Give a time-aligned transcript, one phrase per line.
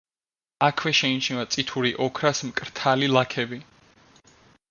[0.67, 3.59] აქვე შეიმჩნევა წითური ოქრას მკრთალი ლაქები.